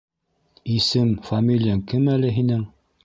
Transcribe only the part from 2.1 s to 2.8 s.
әле һинең?